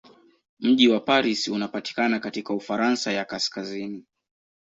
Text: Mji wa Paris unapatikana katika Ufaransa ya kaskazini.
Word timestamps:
Mji 0.59 0.87
wa 0.87 0.99
Paris 0.99 1.47
unapatikana 1.47 2.19
katika 2.19 2.53
Ufaransa 2.53 3.11
ya 3.13 3.25
kaskazini. 3.25 4.05